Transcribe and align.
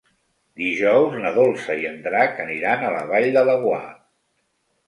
Dijous 0.61 1.17
na 1.25 1.33
Dolça 1.35 1.75
i 1.83 1.87
en 1.91 2.01
Drac 2.07 2.41
aniran 2.47 2.87
a 2.89 2.95
la 2.97 3.05
Vall 3.13 3.31
de 3.37 3.45
Laguar. 3.51 3.83